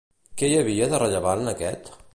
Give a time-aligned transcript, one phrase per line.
[0.41, 1.97] Què hi havia de rellevant en aquest?